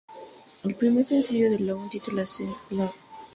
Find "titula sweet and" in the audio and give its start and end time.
1.99-2.79